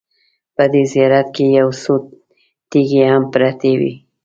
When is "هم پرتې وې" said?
3.11-3.93